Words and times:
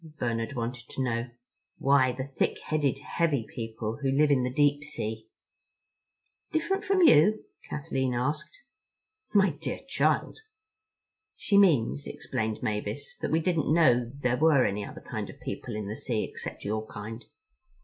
Bernard 0.17 0.53
wanted 0.53 0.89
to 0.89 1.03
know. 1.03 1.29
"Why, 1.77 2.11
the 2.11 2.23
thick 2.23 2.57
headed, 2.57 2.97
heavy 2.97 3.45
people 3.47 3.99
who 4.01 4.09
live 4.09 4.31
in 4.31 4.41
the 4.41 4.51
deep 4.51 4.83
sea." 4.83 5.27
"Different 6.51 6.83
from 6.83 7.03
you?" 7.03 7.45
Kathleen 7.69 8.15
asked. 8.15 8.61
"My 9.35 9.51
dear 9.51 9.77
child!" 9.87 10.39
"She 11.35 11.55
means," 11.55 12.07
explained 12.07 12.63
Mavis, 12.63 13.15
"that 13.17 13.29
we 13.29 13.41
didn't 13.41 13.71
know 13.71 14.11
there 14.21 14.37
were 14.37 14.65
any 14.65 14.83
other 14.83 15.01
kind 15.01 15.29
of 15.29 15.39
people 15.39 15.75
in 15.75 15.87
the 15.87 15.95
sea 15.95 16.23
except 16.23 16.65
your 16.65 16.87
kind." 16.87 17.23